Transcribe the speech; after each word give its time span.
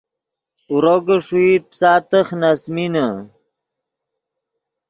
اورو 0.69 0.95
کہ 1.05 1.15
ݰوئیت 1.25 1.63
پیسا 1.69 1.91
تخ 2.09 2.27
نے 2.39 2.49
اَسۡمینے 2.53 3.07